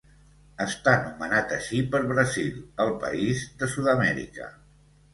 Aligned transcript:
Està 0.63 0.93
nomenat 1.03 1.53
així 1.59 1.83
per 1.93 2.03
Brasil, 2.13 2.51
el 2.87 2.93
país 3.07 3.47
de 3.63 3.73
Sud-amèrica. 3.79 4.53